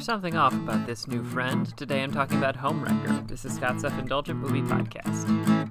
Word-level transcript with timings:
There's 0.00 0.06
something 0.06 0.34
off 0.34 0.54
about 0.54 0.86
this 0.86 1.06
new 1.06 1.22
friend. 1.22 1.76
Today 1.76 2.02
I'm 2.02 2.10
talking 2.10 2.38
about 2.38 2.56
Homewrecker. 2.56 3.28
This 3.28 3.44
is 3.44 3.56
Scott's 3.56 3.82
Self 3.82 3.98
Indulgent 3.98 4.38
Movie 4.38 4.62
Podcast. 4.62 5.70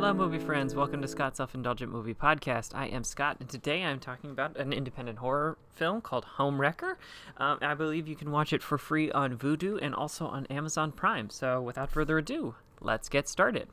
Hello, 0.00 0.14
movie 0.14 0.38
friends. 0.38 0.76
Welcome 0.76 1.02
to 1.02 1.08
Scott's 1.08 1.38
Self 1.38 1.56
Indulgent 1.56 1.90
Movie 1.90 2.14
Podcast. 2.14 2.72
I 2.72 2.86
am 2.86 3.02
Scott, 3.02 3.38
and 3.40 3.48
today 3.48 3.82
I'm 3.82 3.98
talking 3.98 4.30
about 4.30 4.56
an 4.56 4.72
independent 4.72 5.18
horror 5.18 5.58
film 5.74 6.02
called 6.02 6.24
Homewrecker. 6.38 6.94
Um, 7.36 7.58
I 7.60 7.74
believe 7.74 8.06
you 8.06 8.14
can 8.14 8.30
watch 8.30 8.52
it 8.52 8.62
for 8.62 8.78
free 8.78 9.10
on 9.10 9.36
Vudu 9.36 9.76
and 9.82 9.96
also 9.96 10.26
on 10.26 10.46
Amazon 10.46 10.92
Prime. 10.92 11.30
So, 11.30 11.60
without 11.60 11.90
further 11.90 12.16
ado, 12.16 12.54
let's 12.80 13.08
get 13.08 13.28
started. 13.28 13.70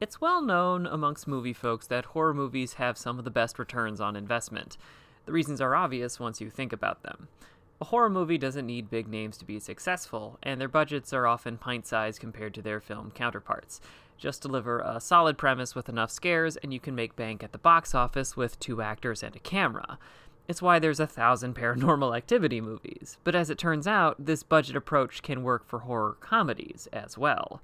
It's 0.00 0.20
well 0.20 0.42
known 0.42 0.84
amongst 0.84 1.28
movie 1.28 1.52
folks 1.52 1.86
that 1.86 2.06
horror 2.06 2.34
movies 2.34 2.74
have 2.74 2.98
some 2.98 3.20
of 3.20 3.24
the 3.24 3.30
best 3.30 3.56
returns 3.60 4.00
on 4.00 4.16
investment. 4.16 4.76
The 5.26 5.32
reasons 5.32 5.60
are 5.60 5.76
obvious 5.76 6.18
once 6.18 6.40
you 6.40 6.50
think 6.50 6.72
about 6.72 7.04
them. 7.04 7.28
A 7.80 7.84
horror 7.84 8.10
movie 8.10 8.36
doesn't 8.38 8.66
need 8.66 8.90
big 8.90 9.06
names 9.06 9.38
to 9.38 9.44
be 9.44 9.60
successful, 9.60 10.40
and 10.42 10.60
their 10.60 10.66
budgets 10.66 11.12
are 11.12 11.28
often 11.28 11.56
pint 11.56 11.86
sized 11.86 12.18
compared 12.18 12.52
to 12.54 12.62
their 12.62 12.80
film 12.80 13.12
counterparts. 13.12 13.80
Just 14.18 14.42
deliver 14.42 14.80
a 14.80 15.00
solid 15.00 15.38
premise 15.38 15.76
with 15.76 15.88
enough 15.88 16.10
scares, 16.10 16.56
and 16.56 16.74
you 16.74 16.80
can 16.80 16.94
make 16.94 17.14
bank 17.14 17.44
at 17.44 17.52
the 17.52 17.58
box 17.58 17.94
office 17.94 18.36
with 18.36 18.58
two 18.58 18.82
actors 18.82 19.22
and 19.22 19.34
a 19.36 19.38
camera. 19.38 19.98
It's 20.48 20.60
why 20.60 20.78
there's 20.78 20.98
a 20.98 21.06
thousand 21.06 21.54
paranormal 21.56 22.16
activity 22.16 22.60
movies. 22.60 23.16
But 23.22 23.36
as 23.36 23.48
it 23.48 23.58
turns 23.58 23.86
out, 23.86 24.16
this 24.18 24.42
budget 24.42 24.74
approach 24.74 25.22
can 25.22 25.44
work 25.44 25.66
for 25.66 25.80
horror 25.80 26.16
comedies 26.20 26.88
as 26.92 27.16
well. 27.16 27.62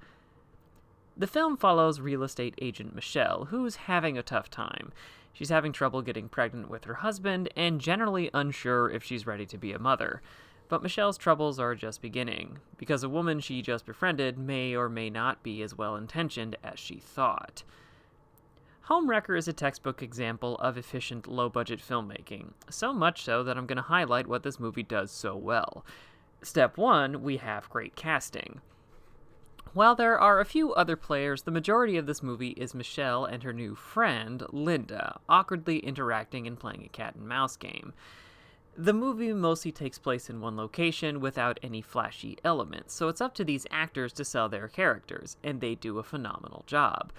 The 1.16 1.27
film 1.27 1.56
follows 1.56 2.00
real 2.00 2.22
estate 2.22 2.55
agent 2.61 2.94
Michelle, 2.94 3.46
who's 3.46 3.77
having 3.77 4.16
a 4.16 4.22
tough 4.22 4.48
time. 4.48 4.92
She's 5.33 5.48
having 5.48 5.72
trouble 5.72 6.02
getting 6.02 6.28
pregnant 6.28 6.70
with 6.70 6.84
her 6.84 6.94
husband 6.94 7.48
and 7.56 7.80
generally 7.80 8.30
unsure 8.33 8.89
if 8.89 9.02
she's 9.02 9.27
ready 9.27 9.46
to 9.46 9.58
be 9.58 9.72
a 9.72 9.78
mother. 9.80 10.22
But 10.69 10.83
Michelle's 10.83 11.19
troubles 11.19 11.59
are 11.59 11.75
just 11.75 12.01
beginning, 12.01 12.59
because 12.79 13.03
a 13.03 13.09
woman 13.09 13.41
she 13.41 13.62
just 13.62 13.84
befriended 13.84 14.39
may 14.39 14.75
or 14.75 14.89
may 14.89 15.11
not 15.11 15.43
be 15.43 15.62
as 15.62 15.77
well 15.77 15.97
intentioned 15.97 16.57
as 16.65 16.79
she 16.79 16.97
thought. 16.97 17.62
Homewrecker 18.89 19.37
is 19.37 19.48
a 19.48 19.53
textbook 19.53 20.03
example 20.03 20.57
of 20.57 20.77
efficient, 20.77 21.27
low 21.27 21.48
budget 21.48 21.81
filmmaking, 21.81 22.53
so 22.69 22.92
much 22.92 23.23
so 23.23 23.42
that 23.42 23.57
I'm 23.57 23.67
going 23.67 23.77
to 23.77 23.83
highlight 23.83 24.27
what 24.27 24.42
this 24.42 24.61
movie 24.61 24.83
does 24.83 25.11
so 25.11 25.35
well. 25.37 25.85
Step 26.42 26.77
1 26.77 27.23
we 27.23 27.39
have 27.39 27.70
great 27.70 27.97
casting. 27.97 28.61
While 29.73 29.97
there 29.97 30.19
are 30.19 30.39
a 30.39 30.45
few 30.45 30.73
other 30.75 30.97
players, 30.97 31.42
the 31.42 31.51
majority 31.51 31.97
of 31.97 32.07
this 32.07 32.23
movie 32.23 32.51
is 32.51 32.75
Michelle 32.75 33.25
and 33.25 33.42
her 33.42 33.53
new 33.53 33.75
friend, 33.75 34.45
Linda, 34.53 35.19
awkwardly 35.29 35.79
interacting 35.79 36.47
and 36.47 36.61
playing 36.61 36.85
a 36.85 36.89
cat 36.89 37.17
and 37.17 37.27
mouse 37.27 37.57
game. 37.57 37.92
The 38.77 38.92
movie 38.92 39.33
mostly 39.33 39.70
takes 39.70 39.98
place 39.98 40.28
in 40.28 40.41
one 40.41 40.56
location 40.56 41.20
without 41.20 41.61
any 41.62 41.80
flashy 41.80 42.39
elements, 42.44 42.92
so 42.92 43.08
it's 43.08 43.20
up 43.20 43.33
to 43.34 43.44
these 43.44 43.69
actors 43.70 44.12
to 44.14 44.25
sell 44.25 44.48
their 44.48 44.67
characters, 44.67 45.36
and 45.44 45.61
they 45.61 45.77
do 45.77 46.00
a 46.00 46.03
phenomenal 46.03 46.64
job. 46.67 47.12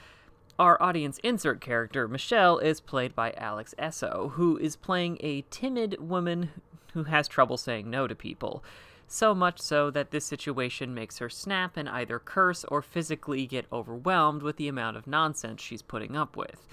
Our 0.59 0.81
audience 0.81 1.17
insert 1.23 1.61
character, 1.61 2.09
Michelle, 2.09 2.58
is 2.58 2.81
played 2.81 3.16
by 3.16 3.31
Alex 3.38 3.73
Essoe, 3.78 4.31
who 4.33 4.58
is 4.58 4.76
playing 4.76 5.17
a 5.22 5.45
timid 5.50 5.98
woman 6.00 6.50
who 6.94 7.03
has 7.03 7.28
trouble 7.28 7.58
saying 7.58 7.89
no 7.89 8.06
to 8.06 8.16
people. 8.16 8.61
So 9.08 9.33
much 9.33 9.61
so 9.61 9.89
that 9.92 10.11
this 10.11 10.26
situation 10.26 10.94
makes 10.94 11.20
her 11.20 11.30
snap 11.30 11.78
and 11.78 11.88
either 11.88 12.20
curse 12.20 12.66
or 12.66 12.82
physically 12.82 13.45
get 13.45 13.66
overwhelmed 13.72 14.42
with 14.42 14.58
the 14.58 14.67
amount 14.67 14.98
of 14.98 15.08
nonsense 15.08 15.61
she's 15.61 15.82
putting 15.82 16.17
up 16.17 16.36
with. 16.36 16.67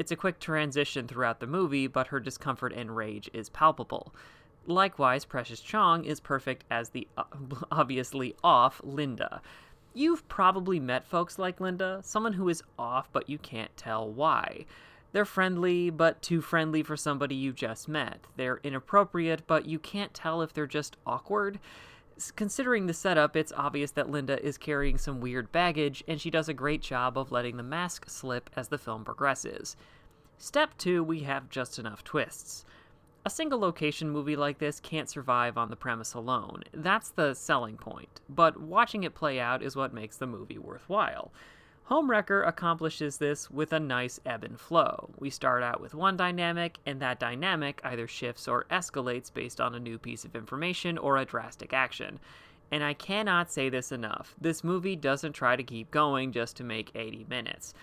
It's 0.00 0.10
a 0.10 0.16
quick 0.16 0.40
transition 0.40 1.06
throughout 1.06 1.40
the 1.40 1.46
movie, 1.46 1.86
but 1.86 2.06
her 2.06 2.20
discomfort 2.20 2.72
and 2.72 2.96
rage 2.96 3.28
is 3.34 3.50
palpable. 3.50 4.14
Likewise, 4.66 5.26
Precious 5.26 5.60
Chong 5.60 6.06
is 6.06 6.20
perfect 6.20 6.64
as 6.70 6.88
the 6.88 7.06
uh, 7.18 7.24
obviously 7.70 8.34
off 8.42 8.80
Linda. 8.82 9.42
You've 9.92 10.26
probably 10.26 10.80
met 10.80 11.04
folks 11.04 11.38
like 11.38 11.60
Linda, 11.60 12.00
someone 12.02 12.32
who 12.32 12.48
is 12.48 12.62
off 12.78 13.12
but 13.12 13.28
you 13.28 13.36
can't 13.36 13.76
tell 13.76 14.10
why. 14.10 14.64
They're 15.12 15.26
friendly, 15.26 15.90
but 15.90 16.22
too 16.22 16.40
friendly 16.40 16.82
for 16.82 16.96
somebody 16.96 17.34
you 17.34 17.52
just 17.52 17.86
met. 17.86 18.20
They're 18.38 18.60
inappropriate, 18.62 19.42
but 19.46 19.66
you 19.66 19.78
can't 19.78 20.14
tell 20.14 20.40
if 20.40 20.54
they're 20.54 20.66
just 20.66 20.96
awkward. 21.06 21.58
Considering 22.36 22.86
the 22.86 22.92
setup, 22.92 23.34
it's 23.34 23.52
obvious 23.56 23.92
that 23.92 24.10
Linda 24.10 24.42
is 24.44 24.58
carrying 24.58 24.98
some 24.98 25.20
weird 25.20 25.50
baggage, 25.52 26.04
and 26.06 26.20
she 26.20 26.30
does 26.30 26.48
a 26.48 26.54
great 26.54 26.82
job 26.82 27.16
of 27.16 27.32
letting 27.32 27.56
the 27.56 27.62
mask 27.62 28.10
slip 28.10 28.50
as 28.56 28.68
the 28.68 28.78
film 28.78 29.04
progresses. 29.04 29.76
Step 30.36 30.76
2, 30.78 31.02
we 31.02 31.20
have 31.20 31.48
just 31.48 31.78
enough 31.78 32.04
twists. 32.04 32.64
A 33.24 33.30
single 33.30 33.58
location 33.58 34.10
movie 34.10 34.36
like 34.36 34.58
this 34.58 34.80
can't 34.80 35.08
survive 35.08 35.58
on 35.58 35.70
the 35.70 35.76
premise 35.76 36.14
alone. 36.14 36.62
That's 36.72 37.10
the 37.10 37.34
selling 37.34 37.76
point, 37.76 38.20
but 38.28 38.60
watching 38.60 39.04
it 39.04 39.14
play 39.14 39.38
out 39.38 39.62
is 39.62 39.76
what 39.76 39.92
makes 39.92 40.16
the 40.16 40.26
movie 40.26 40.58
worthwhile. 40.58 41.30
Homewrecker 41.90 42.46
accomplishes 42.46 43.18
this 43.18 43.50
with 43.50 43.72
a 43.72 43.80
nice 43.80 44.20
ebb 44.24 44.44
and 44.44 44.60
flow. 44.60 45.10
We 45.18 45.28
start 45.28 45.64
out 45.64 45.80
with 45.80 45.92
one 45.92 46.16
dynamic, 46.16 46.78
and 46.86 47.00
that 47.00 47.18
dynamic 47.18 47.80
either 47.82 48.06
shifts 48.06 48.46
or 48.46 48.66
escalates 48.70 49.34
based 49.34 49.60
on 49.60 49.74
a 49.74 49.80
new 49.80 49.98
piece 49.98 50.24
of 50.24 50.36
information 50.36 50.98
or 50.98 51.16
a 51.16 51.24
drastic 51.24 51.72
action. 51.72 52.20
And 52.70 52.84
I 52.84 52.94
cannot 52.94 53.50
say 53.50 53.68
this 53.68 53.90
enough 53.90 54.36
this 54.40 54.62
movie 54.62 54.94
doesn't 54.94 55.32
try 55.32 55.56
to 55.56 55.64
keep 55.64 55.90
going 55.90 56.30
just 56.30 56.56
to 56.58 56.64
make 56.64 56.94
80 56.94 57.26
minutes. 57.28 57.74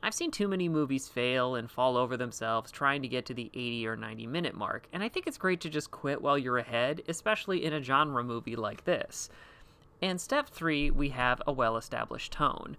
I've 0.00 0.14
seen 0.14 0.30
too 0.30 0.46
many 0.46 0.68
movies 0.68 1.08
fail 1.08 1.56
and 1.56 1.68
fall 1.68 1.96
over 1.96 2.16
themselves 2.16 2.70
trying 2.70 3.02
to 3.02 3.08
get 3.08 3.26
to 3.26 3.34
the 3.34 3.50
80 3.52 3.88
or 3.88 3.96
90 3.96 4.28
minute 4.28 4.54
mark, 4.54 4.86
and 4.92 5.02
I 5.02 5.08
think 5.08 5.26
it's 5.26 5.38
great 5.38 5.60
to 5.62 5.68
just 5.68 5.90
quit 5.90 6.22
while 6.22 6.38
you're 6.38 6.58
ahead, 6.58 7.02
especially 7.08 7.64
in 7.64 7.72
a 7.72 7.82
genre 7.82 8.22
movie 8.22 8.54
like 8.54 8.84
this. 8.84 9.28
And 10.00 10.20
step 10.20 10.48
3, 10.50 10.92
we 10.92 11.08
have 11.08 11.42
a 11.48 11.52
well 11.52 11.76
established 11.76 12.30
tone. 12.32 12.76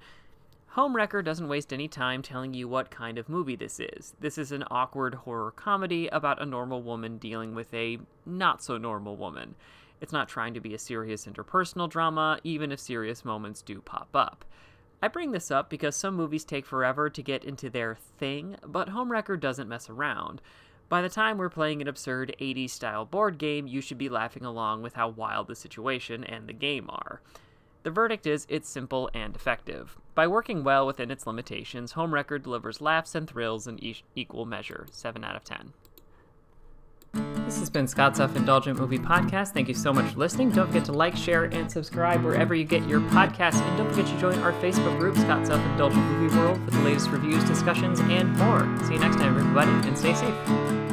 Homewrecker 0.78 1.24
doesn't 1.24 1.48
waste 1.48 1.74
any 1.74 1.88
time 1.88 2.22
telling 2.22 2.54
you 2.54 2.68
what 2.68 2.92
kind 2.92 3.18
of 3.18 3.28
movie 3.28 3.56
this 3.56 3.80
is. 3.80 4.14
This 4.20 4.38
is 4.38 4.52
an 4.52 4.64
awkward 4.70 5.16
horror 5.16 5.50
comedy 5.50 6.08
about 6.10 6.40
a 6.40 6.46
normal 6.46 6.84
woman 6.84 7.18
dealing 7.18 7.56
with 7.56 7.74
a 7.74 7.98
not 8.28 8.62
so 8.62 8.78
normal 8.78 9.18
woman. 9.18 9.56
It's 10.02 10.14
not 10.14 10.30
trying 10.30 10.54
to 10.54 10.60
be 10.60 10.76
a 10.76 10.80
serious 10.80 11.26
interpersonal 11.26 11.90
drama, 11.90 12.40
even 12.44 12.72
if 12.72 12.80
serious 12.80 13.26
moments 13.26 13.64
do 13.64 13.82
pop 13.82 14.10
up. 14.14 14.46
I 15.02 15.08
bring 15.08 15.32
this 15.32 15.50
up 15.50 15.68
because 15.68 15.96
some 15.96 16.14
movies 16.14 16.46
take 16.46 16.68
forever 16.68 17.10
to 17.10 17.24
get 17.24 17.44
into 17.44 17.72
their 17.72 17.98
thing, 18.20 18.58
but 18.64 18.90
Homewrecker 18.90 19.40
doesn't 19.40 19.68
mess 19.68 19.90
around. 19.90 20.44
By 20.90 21.02
the 21.02 21.10
time 21.10 21.40
we're 21.40 21.50
playing 21.50 21.82
an 21.82 21.88
absurd 21.88 22.36
80s 22.40 22.70
style 22.70 23.04
board 23.04 23.40
game, 23.40 23.66
you 23.66 23.82
should 23.82 23.98
be 23.98 24.10
laughing 24.10 24.46
along 24.46 24.84
with 24.84 24.94
how 24.94 25.10
wild 25.10 25.48
the 25.48 25.56
situation 25.56 26.24
and 26.24 26.48
the 26.48 26.54
game 26.54 26.86
are. 26.90 27.20
The 27.88 27.92
verdict 27.92 28.28
is 28.28 28.46
it's 28.50 28.68
simple 28.68 29.10
and 29.14 29.34
effective. 29.34 29.96
By 30.14 30.28
working 30.28 30.66
well 30.66 30.86
within 30.86 31.10
its 31.10 31.26
limitations, 31.26 31.94
Homewrecker 31.94 32.44
delivers 32.44 32.82
laughs 32.82 33.16
and 33.16 33.30
thrills 33.30 33.66
in 33.66 33.82
e- 33.82 34.04
equal 34.14 34.46
measure. 34.46 34.88
7 34.92 35.24
out 35.24 35.38
of 35.38 35.46
10. 35.46 35.72
This 37.46 37.60
has 37.60 37.70
been 37.70 37.88
Scott's 37.88 38.18
Self 38.18 38.36
Indulgent 38.36 38.78
Movie 38.78 39.00
Podcast. 39.00 39.54
Thank 39.54 39.70
you 39.70 39.74
so 39.74 39.94
much 39.94 40.12
for 40.12 40.20
listening. 40.20 40.50
Don't 40.50 40.68
forget 40.68 40.84
to 40.84 40.92
like, 40.92 41.16
share, 41.16 41.46
and 41.46 41.72
subscribe 41.72 42.26
wherever 42.26 42.54
you 42.54 42.66
get 42.66 42.86
your 42.90 43.00
podcasts. 43.00 43.62
And 43.62 43.78
don't 43.78 43.90
forget 43.90 44.08
to 44.08 44.20
join 44.20 44.38
our 44.40 44.52
Facebook 44.52 45.00
group, 45.00 45.16
Scott's 45.16 45.48
Self 45.48 45.62
Indulgent 45.68 46.04
Movie 46.08 46.36
World, 46.36 46.58
for 46.66 46.72
the 46.72 46.82
latest 46.82 47.10
reviews, 47.10 47.42
discussions, 47.46 48.02
and 48.02 48.36
more. 48.36 48.68
See 48.86 48.96
you 48.96 49.00
next 49.00 49.16
time, 49.16 49.38
everybody, 49.38 49.72
and 49.88 49.98
stay 49.98 50.14
safe. 50.14 50.87